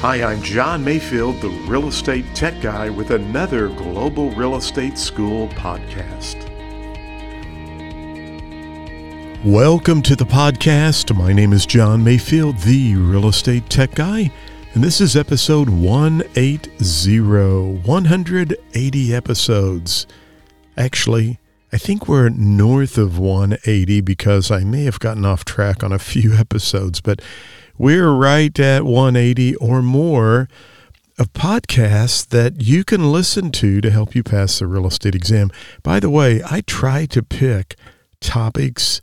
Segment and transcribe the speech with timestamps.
[0.00, 5.48] Hi, I'm John Mayfield, the real estate tech guy, with another Global Real Estate School
[5.48, 6.36] podcast.
[9.44, 11.16] Welcome to the podcast.
[11.16, 14.30] My name is John Mayfield, the real estate tech guy,
[14.72, 17.20] and this is episode 180.
[17.82, 20.06] 180 episodes.
[20.76, 21.40] Actually,
[21.72, 25.98] I think we're north of 180 because I may have gotten off track on a
[25.98, 27.20] few episodes, but
[27.78, 30.48] we're right at 180 or more
[31.18, 35.50] of podcasts that you can listen to to help you pass the real estate exam.
[35.82, 37.76] By the way, I try to pick
[38.20, 39.00] topics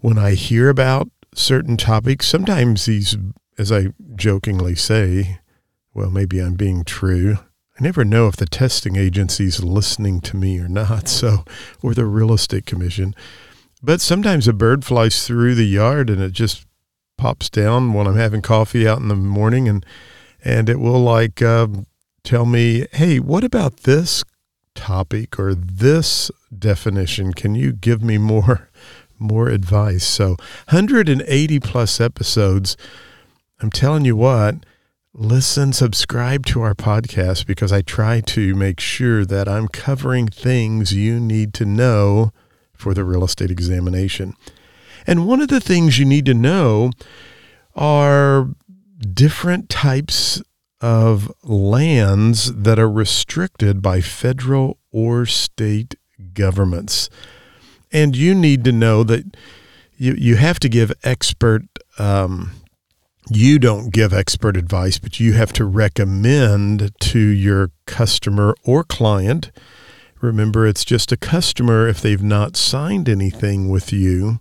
[0.00, 2.26] when I hear about certain topics.
[2.26, 3.16] Sometimes these,
[3.56, 5.40] as I jokingly say,
[5.94, 7.38] well, maybe I'm being true.
[7.78, 11.44] I never know if the testing agency's listening to me or not, so
[11.82, 13.14] or the real estate commission.
[13.82, 16.66] But sometimes a bird flies through the yard and it just
[17.18, 19.84] pops down when I'm having coffee out in the morning, and
[20.42, 21.66] and it will like uh,
[22.24, 24.24] tell me, hey, what about this
[24.74, 27.34] topic or this definition?
[27.34, 28.70] Can you give me more
[29.18, 30.06] more advice?
[30.06, 30.30] So
[30.70, 32.76] 180 plus episodes.
[33.60, 34.54] I'm telling you what.
[35.14, 40.92] Listen, subscribe to our podcast because I try to make sure that I'm covering things
[40.92, 42.30] you need to know
[42.72, 44.36] for the real estate examination.
[45.08, 46.90] And one of the things you need to know
[47.74, 48.50] are
[49.14, 50.42] different types
[50.82, 55.94] of lands that are restricted by federal or state
[56.34, 57.08] governments.
[57.90, 59.34] And you need to know that
[59.96, 61.62] you, you have to give expert,
[61.98, 62.50] um,
[63.30, 69.52] you don't give expert advice, but you have to recommend to your customer or client.
[70.20, 74.38] Remember, it's just a customer if they've not signed anything with you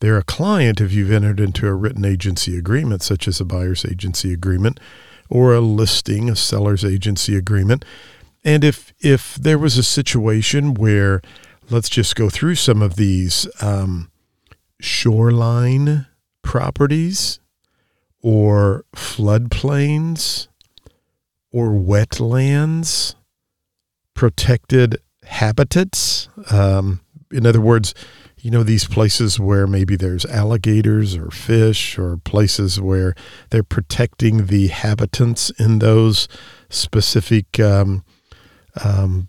[0.00, 3.84] they're a client if you've entered into a written agency agreement, such as a buyer's
[3.84, 4.80] agency agreement
[5.28, 7.84] or a listing, a seller's agency agreement.
[8.44, 11.20] And if if there was a situation where,
[11.68, 14.10] let's just go through some of these um,
[14.80, 16.06] shoreline
[16.42, 17.40] properties,
[18.22, 20.48] or floodplains,
[21.50, 23.14] or wetlands,
[24.14, 26.28] protected habitats.
[26.50, 27.00] Um,
[27.32, 27.94] in other words,
[28.46, 33.12] you know, these places where maybe there's alligators or fish or places where
[33.50, 36.28] they're protecting the habitants in those
[36.68, 38.04] specific um,
[38.84, 39.26] um,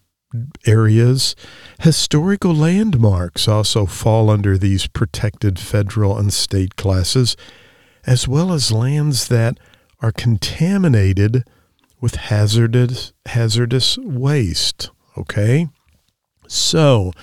[0.67, 1.35] areas.
[1.79, 7.35] Historical landmarks also fall under these protected federal and state classes,
[8.05, 9.59] as well as lands that
[9.99, 11.43] are contaminated
[11.99, 14.91] with hazardous hazardous waste.
[15.17, 15.69] Okay,
[16.47, 17.13] so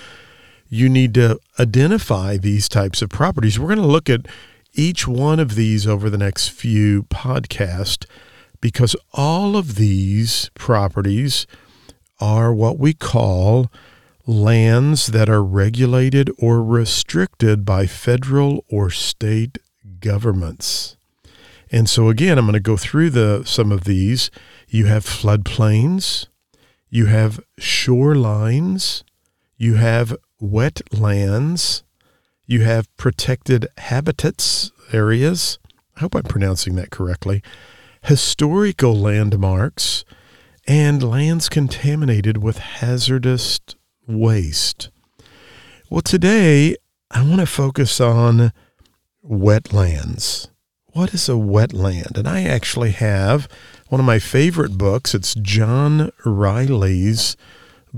[0.75, 3.57] you need to identify these types of properties.
[3.57, 4.27] We're going to look at
[4.73, 8.05] each one of these over the next few podcasts
[8.59, 11.47] because all of these properties
[12.19, 13.71] are what we call
[14.27, 19.57] lands that are regulated or restricted by federal or state
[20.01, 20.97] governments.
[21.71, 24.29] And so again, I'm going to go through the some of these.
[24.67, 26.27] You have floodplains,
[26.89, 29.03] you have shorelines,
[29.57, 31.83] you have wetlands,
[32.45, 35.59] you have protected habitats areas.
[35.95, 37.41] I hope I'm pronouncing that correctly.
[38.03, 40.05] Historical landmarks
[40.67, 43.59] and lands contaminated with hazardous
[44.07, 44.89] waste.
[45.89, 46.75] Well, today
[47.11, 48.51] I want to focus on
[49.23, 50.49] wetlands.
[50.87, 52.17] What is a wetland?
[52.17, 53.47] And I actually have
[53.89, 55.13] one of my favorite books.
[55.13, 57.35] It's John Reilly's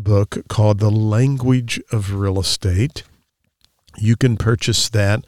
[0.03, 3.03] book called The Language of Real Estate.
[3.97, 5.25] You can purchase that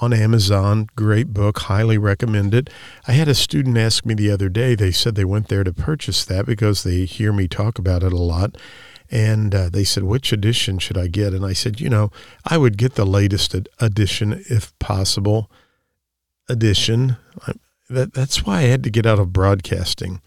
[0.00, 0.88] on Amazon.
[0.96, 2.70] Great book, highly recommend it.
[3.06, 5.72] I had a student ask me the other day, they said they went there to
[5.72, 8.56] purchase that because they hear me talk about it a lot.
[9.10, 11.32] And uh, they said, which edition should I get?
[11.32, 12.10] And I said, you know,
[12.44, 15.50] I would get the latest edition if possible.
[16.48, 17.16] Edition.
[17.88, 20.20] That, that's why I had to get out of broadcasting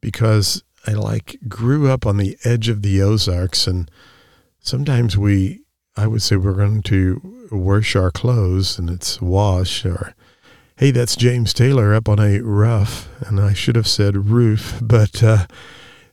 [0.00, 3.90] because I like grew up on the edge of the Ozarks, and
[4.60, 5.62] sometimes we,
[5.96, 10.14] I would say, we're going to wash our clothes, and it's wash or,
[10.76, 15.22] hey, that's James Taylor up on a rough, and I should have said roof, but
[15.22, 15.46] uh,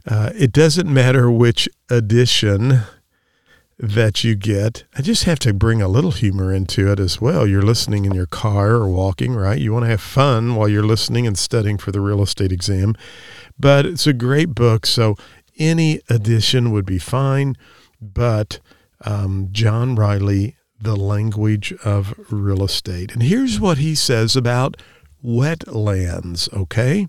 [0.08, 2.82] uh, it doesn't matter which edition
[3.82, 4.84] that you get.
[4.96, 7.48] I just have to bring a little humor into it as well.
[7.48, 9.60] You're listening in your car or walking, right?
[9.60, 12.96] You want to have fun while you're listening and studying for the real estate exam.
[13.60, 14.86] But it's a great book.
[14.86, 15.16] So
[15.58, 17.56] any edition would be fine.
[18.02, 18.60] But
[19.06, 23.12] um, John Reilly, The Language of Real Estate.
[23.14, 24.78] And here's what he says about
[25.24, 27.08] wetlands, okay?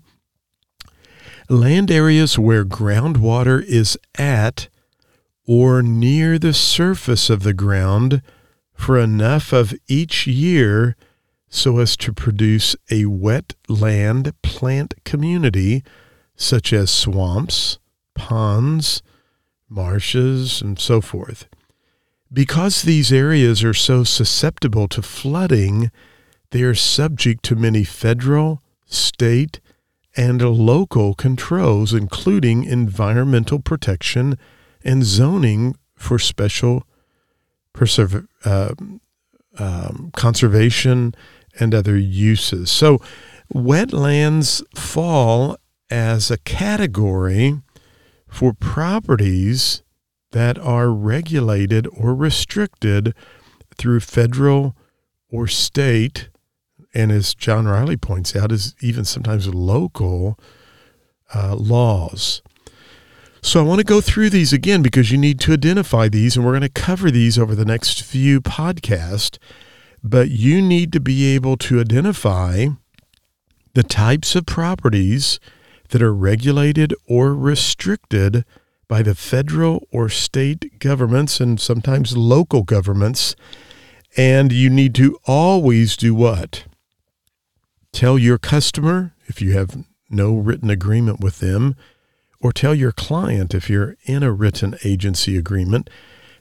[1.49, 4.67] land areas where groundwater is at
[5.45, 8.21] or near the surface of the ground
[8.73, 10.95] for enough of each year
[11.49, 15.83] so as to produce a wetland plant community
[16.35, 17.79] such as swamps,
[18.15, 19.01] ponds,
[19.69, 21.47] marshes, and so forth.
[22.31, 25.91] Because these areas are so susceptible to flooding,
[26.51, 29.59] they are subject to many federal, state,
[30.15, 34.37] and local controls, including environmental protection
[34.83, 36.85] and zoning for special
[37.73, 38.73] preserve, uh,
[39.57, 41.15] um, conservation
[41.59, 42.71] and other uses.
[42.71, 42.99] So,
[43.53, 45.57] wetlands fall
[45.89, 47.61] as a category
[48.27, 49.83] for properties
[50.31, 53.13] that are regulated or restricted
[53.77, 54.75] through federal
[55.29, 56.29] or state,
[56.93, 60.37] and as John Reilly points out, is even sometimes local
[61.33, 62.41] uh, laws.
[63.41, 66.45] So I want to go through these again because you need to identify these, and
[66.45, 69.37] we're going to cover these over the next few podcasts.
[70.03, 72.67] But you need to be able to identify
[73.73, 75.39] the types of properties
[75.93, 78.43] that are regulated or restricted
[78.87, 83.35] by the federal or state governments and sometimes local governments.
[84.17, 86.65] And you need to always do what?
[87.91, 91.75] Tell your customer, if you have no written agreement with them,
[92.41, 95.91] or tell your client, if you're in a written agency agreement,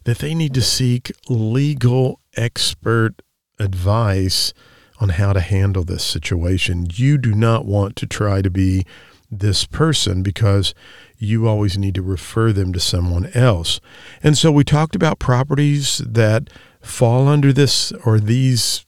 [0.04, 3.20] that they need to seek legal expert
[3.58, 4.54] advice
[4.98, 6.86] on how to handle this situation.
[6.90, 8.86] You do not want to try to be
[9.32, 10.74] this person because
[11.16, 13.80] you always need to refer them to someone else.
[14.22, 16.50] And so we talked about properties that
[16.82, 18.84] fall under this or these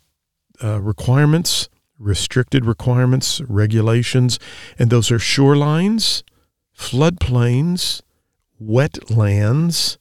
[0.63, 1.69] uh, requirements,
[1.99, 4.39] restricted requirements, regulations,
[4.79, 6.23] and those are shorelines,
[6.77, 8.03] floodplains,
[8.63, 9.97] wetlands,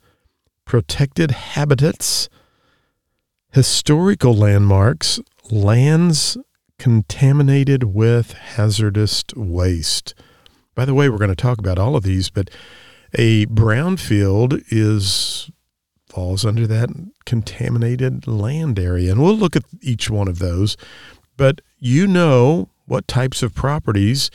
[0.66, 2.30] protected habitats,
[3.52, 5.20] historical landmarks,
[5.52, 6.38] lands
[6.80, 10.14] contaminated with hazardous waste.
[10.76, 12.50] By the way, we're going to talk about all of these, but
[13.14, 15.52] a brownfield is
[16.08, 16.90] falls under that
[17.26, 19.12] contaminated land area.
[19.12, 20.78] And we'll look at each one of those.
[21.38, 24.30] But you know what types of properties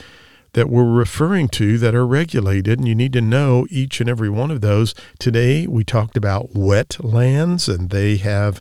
[0.55, 4.31] that we're referring to that are regulated, and you need to know each and every
[4.31, 4.95] one of those.
[5.19, 8.61] Today, we talked about wetlands, and they have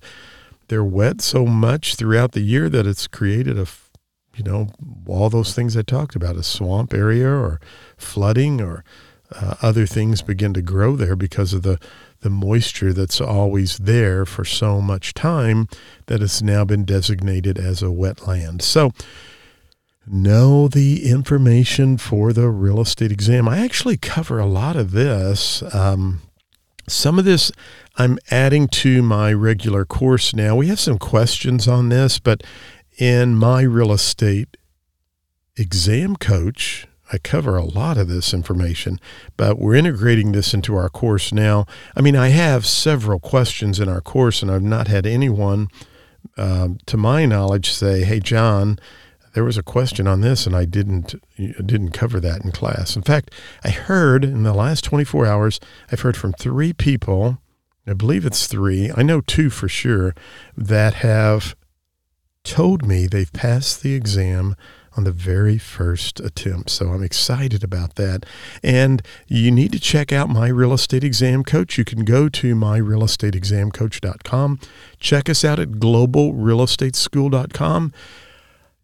[0.68, 3.66] they're wet so much throughout the year that it's created a
[4.38, 4.70] you know,
[5.08, 7.60] all those things I talked about, a swamp area or
[7.98, 8.84] flooding or
[9.32, 11.80] uh, other things begin to grow there because of the,
[12.22, 15.68] the moisture that's always there for so much time
[16.06, 18.62] that it's now been designated as a wetland.
[18.62, 18.92] So,
[20.10, 23.48] know the information for the real estate exam.
[23.50, 25.62] I actually cover a lot of this.
[25.76, 26.22] Um,
[26.88, 27.52] some of this
[27.98, 30.56] I'm adding to my regular course now.
[30.56, 32.44] We have some questions on this, but
[32.98, 34.58] in my real estate
[35.56, 39.00] exam coach, I cover a lot of this information,
[39.38, 41.66] but we're integrating this into our course now.
[41.96, 45.70] I mean, I have several questions in our course, and I've not had anyone,
[46.38, 48.78] um, to my knowledge, say, "Hey, John,
[49.34, 53.04] there was a question on this, and I didn't didn't cover that in class." In
[53.04, 53.32] fact,
[53.64, 55.60] I heard in the last 24 hours,
[55.92, 57.38] I've heard from three people.
[57.88, 58.92] I believe it's three.
[58.94, 60.14] I know two for sure
[60.58, 61.56] that have
[62.48, 64.56] told me they've passed the exam
[64.96, 66.70] on the very first attempt.
[66.70, 68.26] So I'm excited about that.
[68.64, 71.78] And you need to check out my real estate exam coach.
[71.78, 74.60] You can go to myrealestateexamcoach.com.
[75.00, 77.94] Check us out at globalrealestateschool.com.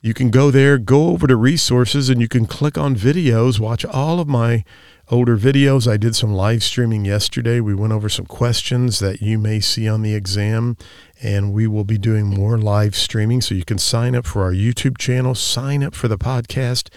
[0.05, 3.85] You can go there, go over to resources, and you can click on videos, watch
[3.85, 4.65] all of my
[5.09, 5.89] older videos.
[5.89, 7.61] I did some live streaming yesterday.
[7.61, 10.75] We went over some questions that you may see on the exam,
[11.21, 13.39] and we will be doing more live streaming.
[13.39, 16.89] So you can sign up for our YouTube channel, sign up for the podcast,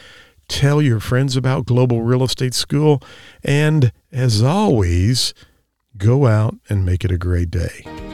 [0.48, 3.00] tell your friends about Global Real Estate School,
[3.44, 5.32] and as always,
[5.96, 8.05] go out and make it a great day.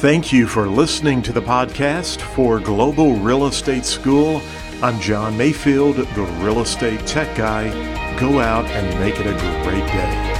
[0.00, 4.40] Thank you for listening to the podcast for Global Real Estate School.
[4.80, 7.68] I'm John Mayfield, the real estate tech guy.
[8.16, 10.37] Go out and make it a great day.